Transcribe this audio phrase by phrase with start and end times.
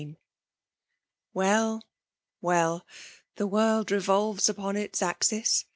[1.31, 1.83] Well—
[2.41, 2.87] well—
[3.37, 5.65] ^the vorld nTolves upon its axis.